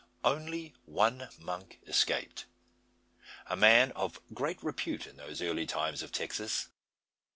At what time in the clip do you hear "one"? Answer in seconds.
0.85-1.29